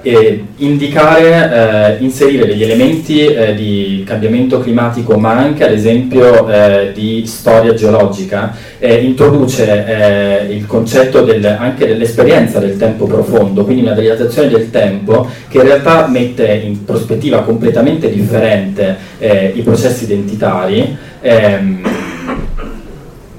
[0.08, 6.91] eh, indicare, eh, inserire degli elementi eh, di cambiamento climatico ma anche ad esempio eh,
[6.93, 13.82] di storia geologica, eh, introduce eh, il concetto del, anche dell'esperienza del tempo profondo, quindi
[13.82, 20.95] una realizzazione del tempo che in realtà mette in prospettiva completamente differente i processi identitari.
[21.22, 21.82] Ehm,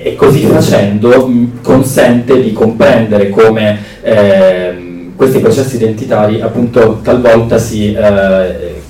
[0.01, 4.88] e così facendo mh, consente di comprendere come ehm,
[5.19, 8.81] questi processi identitari appunto talvolta si, eh,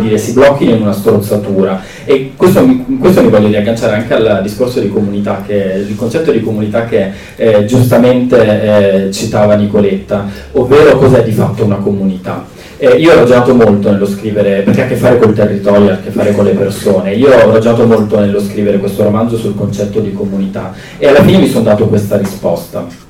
[0.00, 1.82] dire, si blocchino in una strozzatura.
[2.06, 2.66] E questo,
[2.98, 7.10] questo, mi voglio riagganciare anche al discorso di comunità, che, il concetto di comunità che
[7.36, 12.42] eh, giustamente eh, citava Nicoletta, ovvero cos'è di fatto una comunità.
[12.78, 15.94] Eh, io ho ragionato molto nello scrivere, perché ha a che fare col territorio, ha
[15.94, 19.54] a che fare con le persone, io ho ragionato molto nello scrivere questo romanzo sul
[19.54, 20.72] concetto di comunità.
[20.96, 23.08] E alla fine mi sono dato questa risposta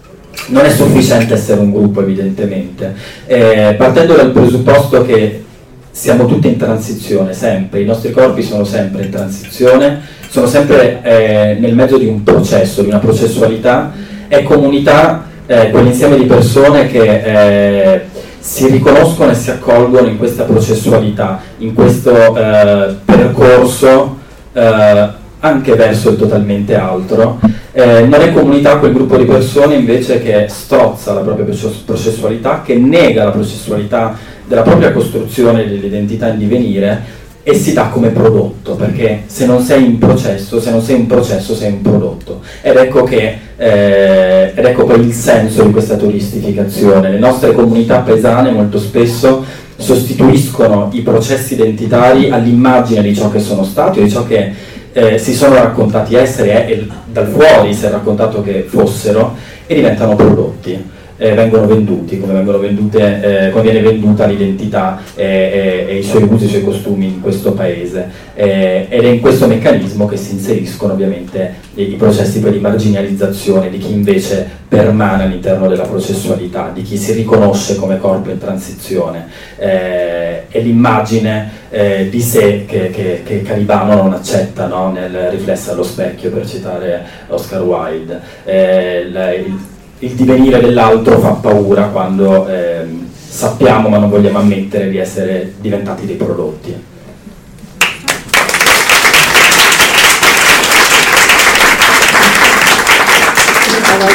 [0.49, 2.95] non è sufficiente essere un gruppo evidentemente,
[3.26, 5.45] eh, partendo dal presupposto che
[5.91, 11.57] siamo tutti in transizione, sempre, i nostri corpi sono sempre in transizione, sono sempre eh,
[11.59, 13.93] nel mezzo di un processo, di una processualità,
[14.28, 18.01] è comunità eh, quell'insieme di persone che eh,
[18.38, 24.16] si riconoscono e si accolgono in questa processualità, in questo eh, percorso
[24.53, 25.09] eh,
[25.41, 27.41] anche verso il totalmente altro.
[27.72, 31.46] Eh, non è comunità quel gruppo di persone invece che strozza la propria
[31.84, 38.08] processualità, che nega la processualità della propria costruzione dell'identità in divenire e si dà come
[38.08, 42.40] prodotto, perché se non sei in processo, se non sei in processo sei un prodotto.
[42.60, 47.10] Ed ecco, che, eh, ed ecco poi il senso di questa turistificazione.
[47.10, 49.44] Le nostre comunità paesane molto spesso
[49.76, 54.52] sostituiscono i processi identitari all'immagine di ciò che sono stati o di ciò che
[54.93, 59.36] eh, si sono raccontati essere eh, e dal fuori si è raccontato che fossero
[59.66, 60.99] e diventano prodotti.
[61.20, 66.22] Eh, vengono venduti, come, vengono vendute, eh, come viene venduta l'identità e, e, i suoi
[66.22, 68.28] usi e i suoi costumi in questo paese.
[68.34, 73.76] ed è in questo meccanismo che si inseriscono ovviamente i, i processi di marginalizzazione di
[73.76, 79.26] chi invece permane all'interno della processualità, di chi si riconosce come corpo in transizione
[79.58, 84.90] eh, e l'immagine eh, di sé che, che, che, Calibano non accetta no?
[84.90, 88.20] nel riflesso allo specchio per citare Oscar Wilde.
[88.44, 89.68] Eh, il,
[90.01, 92.84] il divenire dell'altro fa paura quando eh,
[93.14, 96.88] sappiamo ma non vogliamo ammettere di essere diventati dei prodotti.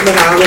[0.04, 0.44] bravo,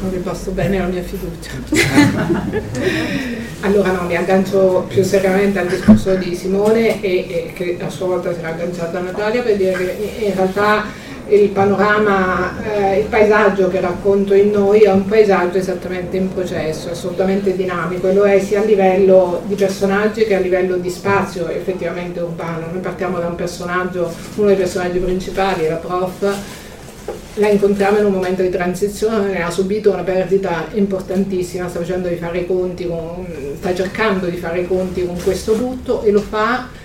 [0.00, 1.50] non vi posto bene la mia fiducia.
[3.60, 8.06] allora no, mi aggancio più seriamente al discorso di Simone e, e che a sua
[8.06, 10.84] volta si era agganciata a Natalia per dire che in realtà
[11.28, 16.90] il panorama, eh, il paesaggio che racconto in noi è un paesaggio esattamente in processo,
[16.90, 21.48] assolutamente dinamico e lo è sia a livello di personaggi che a livello di spazio
[21.48, 22.66] effettivamente urbano.
[22.70, 26.34] Noi partiamo da un personaggio, uno dei personaggi principali, la prof,
[27.34, 31.80] la incontriamo in un momento di transizione, ha subito una perdita importantissima, sta
[32.46, 33.26] con,
[33.58, 36.84] sta cercando di fare i conti con questo lutto e lo fa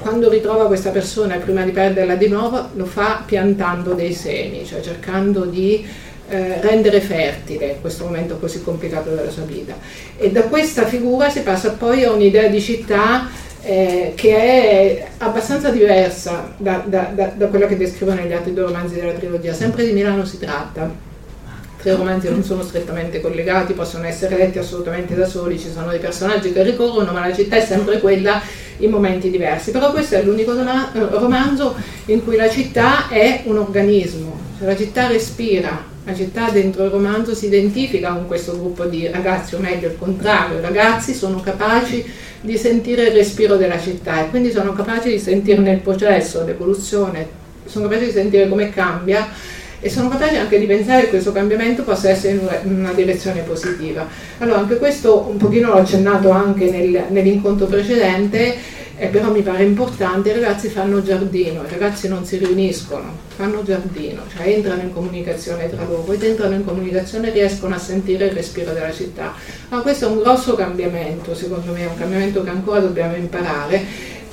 [0.00, 4.80] quando ritrova questa persona prima di perderla di nuovo lo fa piantando dei semi, cioè
[4.80, 5.84] cercando di
[6.28, 9.74] eh, rendere fertile questo momento così complicato della sua vita.
[10.16, 13.28] E da questa figura si passa poi a un'idea di città
[13.62, 18.64] eh, che è abbastanza diversa da, da, da, da quella che descrivono gli altri due
[18.64, 19.52] romanzi della trilogia.
[19.52, 21.06] Sempre di Milano si tratta
[21.80, 26.00] tre romanzi non sono strettamente collegati, possono essere letti assolutamente da soli, ci sono dei
[26.00, 28.42] personaggi che ricorrono, ma la città è sempre quella
[28.78, 29.70] in momenti diversi.
[29.70, 30.52] Però questo è l'unico
[30.92, 31.76] romanzo
[32.06, 36.90] in cui la città è un organismo, cioè la città respira, la città dentro il
[36.90, 41.40] romanzo si identifica con questo gruppo di ragazzi, o meglio il contrario, i ragazzi sono
[41.40, 42.04] capaci
[42.40, 47.46] di sentire il respiro della città e quindi sono capaci di sentirne il processo, l'evoluzione,
[47.66, 49.28] sono capaci di sentire come cambia
[49.80, 54.06] e sono capaci anche di pensare che questo cambiamento possa essere in una, direzione positiva.
[54.38, 58.56] Allora anche questo un pochino l'ho accennato anche nel, nell'incontro precedente,
[59.00, 63.62] eh, però mi pare importante, i ragazzi fanno giardino, i ragazzi non si riuniscono, fanno
[63.62, 68.26] giardino, cioè entrano in comunicazione tra loro ed entrano in comunicazione e riescono a sentire
[68.26, 69.34] il respiro della città.
[69.68, 73.84] Allora questo è un grosso cambiamento, secondo me, è un cambiamento che ancora dobbiamo imparare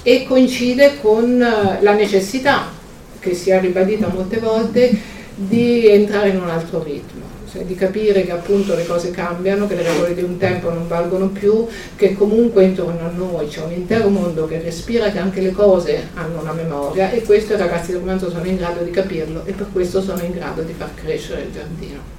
[0.01, 2.71] e coincide con eh, la necessità
[3.19, 5.04] che si è ribadita molte volte
[5.35, 9.75] di entrare in un altro ritmo, cioè di capire che appunto le cose cambiano, che
[9.75, 13.73] le regole di un tempo non valgono più, che comunque intorno a noi c'è un
[13.73, 17.91] intero mondo che respira, che anche le cose hanno una memoria e questo i ragazzi
[17.91, 20.93] del romanzo sono in grado di capirlo e per questo sono in grado di far
[20.95, 22.13] crescere il giardino.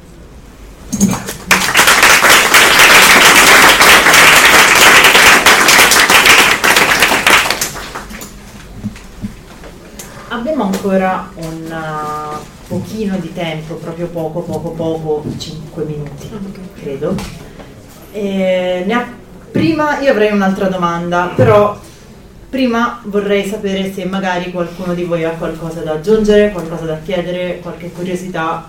[10.37, 11.75] Abbiamo ancora un
[12.69, 16.29] pochino di tempo, proprio poco, poco, poco, 5 minuti,
[16.79, 17.15] credo.
[18.13, 19.13] Ha,
[19.51, 21.81] prima io avrei un'altra domanda, però
[22.51, 27.61] prima vorrei sapere se magari qualcuno di voi ha qualcosa da aggiungere, qualcosa da chiedere,
[27.61, 28.69] qualche curiosità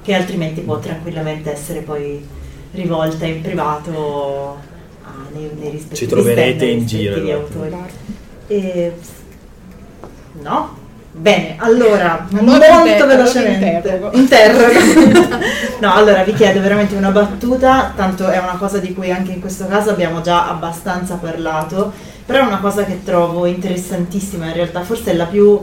[0.00, 2.26] che altrimenti può tranquillamente essere poi
[2.70, 4.56] rivolta in privato
[5.04, 7.16] ah, nei, nei rispetti Ci troverete in giro.
[8.46, 8.92] E,
[10.40, 10.84] no?
[11.18, 14.10] Bene, allora, allora molto inter- velocemente.
[14.12, 15.36] interrogo.
[15.80, 19.40] no, allora vi chiedo veramente una battuta, tanto è una cosa di cui anche in
[19.40, 21.90] questo caso abbiamo già abbastanza parlato,
[22.26, 25.58] però è una cosa che trovo interessantissima in realtà, forse è la più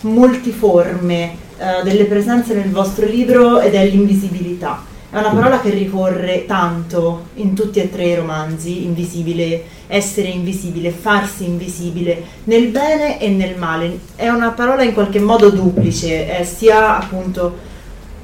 [0.00, 6.46] multiforme eh, delle presenze nel vostro libro ed è l'invisibilità è una parola che ricorre
[6.46, 13.28] tanto in tutti e tre i romanzi, invisibile, essere invisibile, farsi invisibile, nel bene e
[13.28, 14.00] nel male.
[14.16, 17.74] È una parola in qualche modo duplice, è sia appunto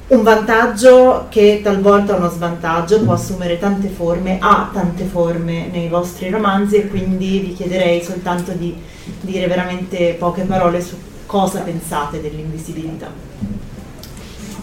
[0.07, 6.29] un vantaggio che talvolta uno svantaggio, può assumere tante forme, ha tante forme nei vostri
[6.29, 8.75] romanzi e quindi vi chiederei soltanto di
[9.21, 13.09] dire veramente poche parole su cosa pensate dell'invisibilità.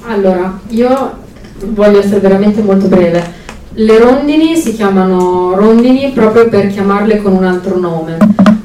[0.06, 1.28] Allora, io
[1.66, 3.38] voglio essere veramente molto breve.
[3.74, 8.16] Le rondini si chiamano rondini proprio per chiamarle con un altro nome,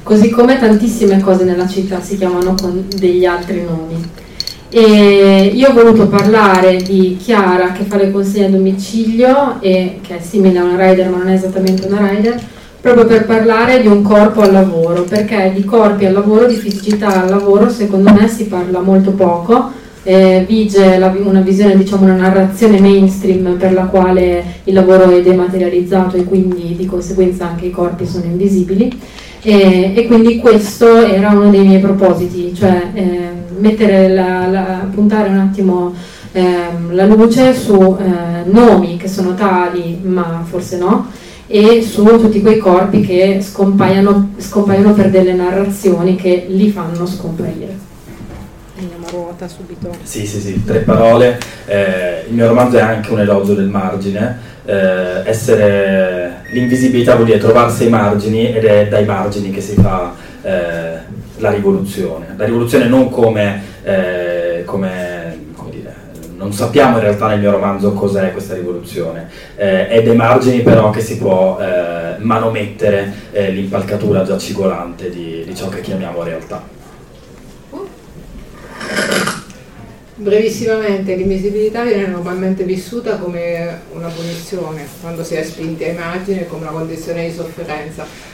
[0.01, 4.03] così come tantissime cose nella città si chiamano con degli altri nomi.
[4.69, 10.17] E io ho voluto parlare di Chiara che fa le consegne a domicilio e che
[10.17, 12.41] è simile a una rider ma non è esattamente una rider,
[12.81, 17.23] proprio per parlare di un corpo al lavoro, perché di corpi al lavoro, di fisicità
[17.23, 22.16] al lavoro, secondo me si parla molto poco eh, vige la, una visione, diciamo una
[22.16, 27.72] narrazione mainstream per la quale il lavoro è dematerializzato e quindi di conseguenza anche i
[27.72, 28.91] corpi sono invisibili
[29.41, 35.39] e, e quindi questo era uno dei miei propositi, cioè eh, la, la, puntare un
[35.39, 35.93] attimo
[36.34, 41.08] ehm, la luce su eh, nomi che sono tali ma forse no
[41.47, 47.84] e su tutti quei corpi che scompaiono, scompaiono per delle narrazioni che li fanno scomparire.
[49.06, 49.95] A ruota subito.
[50.01, 51.38] Sì, sì, sì, tre parole.
[51.68, 54.53] Eh, il mio romanzo è anche un elogio del margine.
[54.66, 60.12] Eh, essere l'invisibilità vuol dire trovarsi ai margini ed è dai margini che si fa
[60.41, 60.97] eh,
[61.38, 62.34] la rivoluzione.
[62.36, 65.39] La rivoluzione non come, eh, come
[66.36, 70.89] non sappiamo in realtà nel mio romanzo cos'è questa rivoluzione, eh, è dei margini però
[70.89, 76.74] che si può eh, manomettere l'impalcatura già cigolante di, di ciò che chiamiamo realtà.
[80.18, 86.63] Brevissimamente, l'invisibilità viene normalmente vissuta come una punizione, quando si è spinti ai margini, come
[86.63, 88.34] una condizione di sofferenza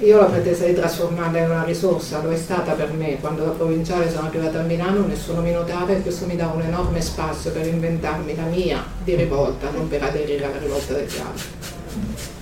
[0.00, 3.18] io ho la pretesa di trasformarla in una risorsa, lo è stata per me.
[3.18, 6.62] Quando da provinciale sono arrivata a Milano nessuno mi notava e questo mi dà un
[6.62, 12.37] enorme spazio per inventarmi la mia di rivolta, non per aderire alla rivolta degli altri.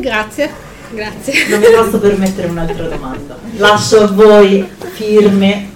[0.00, 0.50] Grazie.
[0.90, 1.48] Grazie.
[1.48, 3.38] Non mi posso permettere un'altra domanda.
[3.56, 5.68] Lascio a voi firme,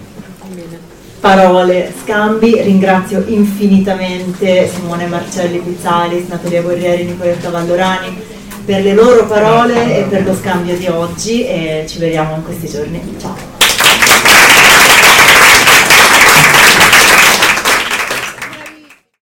[1.20, 2.61] parole, scambi.
[2.61, 8.22] Ringrazio infinitamente Simone Marcelli Pizzalis, Natalia Guerrieri, Nicoletta Vallorani
[8.64, 12.68] per le loro parole e per lo scambio di oggi e ci vediamo in questi
[12.68, 13.16] giorni.
[13.20, 13.37] Ciao.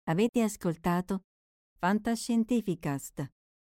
[0.06, 1.22] Avete ascoltato
[1.78, 3.30] Fantascientificast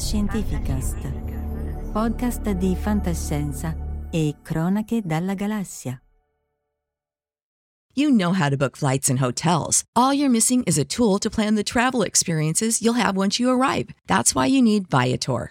[0.00, 3.76] Fantascientificast, podcast di fantascienza
[4.10, 6.00] e cronache dalla galassia.
[7.92, 9.84] You know how to book flights and hotels.
[9.94, 13.50] All you're missing is a tool to plan the travel experiences you'll have once you
[13.50, 13.90] arrive.
[14.06, 15.50] That's why you need Viator.